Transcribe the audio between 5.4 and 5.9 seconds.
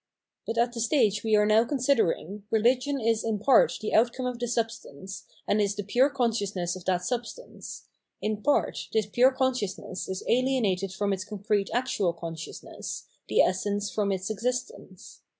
and is the